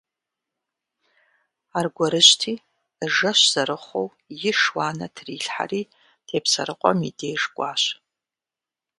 [1.77, 2.53] Аргуэрыжьти,
[3.13, 4.07] жэщ зэрыхъуу
[4.49, 5.81] иш уанэ трилъхьэри
[6.27, 7.83] Тепсэрыкъуэм и деж кӀуащ.